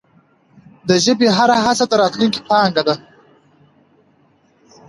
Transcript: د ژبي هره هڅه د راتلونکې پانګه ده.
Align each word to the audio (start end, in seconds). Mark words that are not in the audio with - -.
د 0.87 0.89
ژبي 1.05 1.27
هره 1.37 1.57
هڅه 1.65 1.85
د 1.87 1.93
راتلونکې 2.01 2.39
پانګه 2.49 2.83
ده. 2.87 2.95